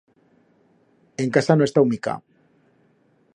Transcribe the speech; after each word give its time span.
En 1.25 1.29
casa 1.35 1.57
no 1.59 1.67
he 1.67 1.69
estau 1.73 1.87
mica. 1.93 2.17